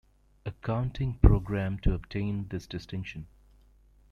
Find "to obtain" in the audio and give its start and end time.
1.77-2.47